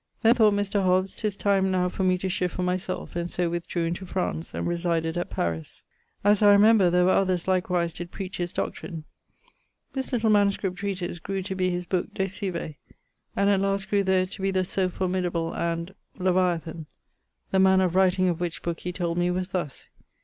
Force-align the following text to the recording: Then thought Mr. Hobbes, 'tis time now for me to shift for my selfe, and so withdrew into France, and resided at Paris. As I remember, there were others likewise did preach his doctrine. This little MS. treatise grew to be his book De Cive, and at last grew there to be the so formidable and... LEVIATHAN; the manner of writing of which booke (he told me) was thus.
Then 0.23 0.33
thought 0.33 0.55
Mr. 0.55 0.83
Hobbes, 0.83 1.13
'tis 1.13 1.37
time 1.37 1.69
now 1.69 1.87
for 1.87 2.03
me 2.03 2.17
to 2.17 2.27
shift 2.27 2.55
for 2.55 2.63
my 2.63 2.75
selfe, 2.75 3.15
and 3.15 3.29
so 3.29 3.51
withdrew 3.51 3.85
into 3.85 4.03
France, 4.03 4.51
and 4.51 4.65
resided 4.65 5.15
at 5.15 5.29
Paris. 5.29 5.83
As 6.23 6.41
I 6.41 6.51
remember, 6.53 6.89
there 6.89 7.03
were 7.05 7.11
others 7.11 7.47
likewise 7.47 7.93
did 7.93 8.09
preach 8.09 8.37
his 8.37 8.51
doctrine. 8.51 9.03
This 9.93 10.11
little 10.11 10.31
MS. 10.31 10.57
treatise 10.73 11.19
grew 11.19 11.43
to 11.43 11.53
be 11.53 11.69
his 11.69 11.85
book 11.85 12.15
De 12.15 12.23
Cive, 12.27 12.73
and 13.35 13.47
at 13.51 13.61
last 13.61 13.91
grew 13.91 14.01
there 14.03 14.25
to 14.25 14.41
be 14.41 14.49
the 14.49 14.63
so 14.63 14.89
formidable 14.89 15.53
and... 15.53 15.93
LEVIATHAN; 16.17 16.87
the 17.51 17.59
manner 17.59 17.83
of 17.85 17.93
writing 17.95 18.27
of 18.27 18.39
which 18.41 18.63
booke 18.63 18.79
(he 18.79 18.91
told 18.91 19.19
me) 19.19 19.29
was 19.29 19.49
thus. 19.49 19.87